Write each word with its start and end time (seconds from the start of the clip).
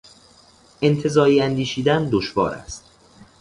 انتزاعی 0.81 1.41
اندیشیدن 1.41 2.09
دشوار 2.11 2.51
است 2.53 2.83